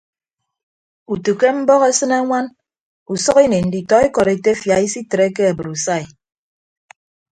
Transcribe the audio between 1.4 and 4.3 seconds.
mbọk esịne añwan usʌk ini nditọ ikọd